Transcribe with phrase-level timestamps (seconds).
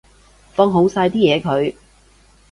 [0.55, 1.75] 放好晒啲嘢佢